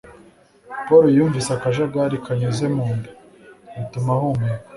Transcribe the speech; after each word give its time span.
Paul 0.85 1.05
yumvise 1.17 1.49
akajagari 1.57 2.17
kanyuze 2.25 2.65
mu 2.75 2.87
nda, 2.97 3.11
bituma 3.75 4.09
ahumeka. 4.17 4.67